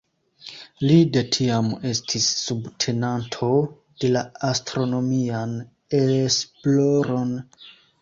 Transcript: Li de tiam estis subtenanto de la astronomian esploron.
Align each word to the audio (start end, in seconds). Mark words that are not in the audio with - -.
Li 0.91 0.95
de 1.17 1.21
tiam 1.35 1.69
estis 1.89 2.31
subtenanto 2.45 3.51
de 4.07 4.13
la 4.17 4.27
astronomian 4.55 5.57
esploron. 6.05 7.41